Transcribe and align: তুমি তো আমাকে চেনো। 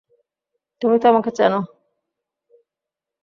তুমি 0.81 0.95
তো 1.01 1.05
আমাকে 1.07 1.31
চেনো। 1.31 1.59